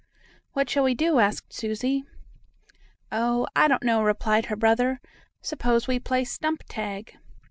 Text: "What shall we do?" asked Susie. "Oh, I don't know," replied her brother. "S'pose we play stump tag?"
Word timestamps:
"What 0.53 0.67
shall 0.67 0.83
we 0.83 0.95
do?" 0.95 1.19
asked 1.19 1.53
Susie. 1.53 2.05
"Oh, 3.11 3.45
I 3.55 3.67
don't 3.67 3.83
know," 3.83 4.01
replied 4.01 4.45
her 4.47 4.55
brother. 4.55 4.99
"S'pose 5.43 5.87
we 5.87 5.99
play 5.99 6.23
stump 6.23 6.63
tag?" 6.67 7.19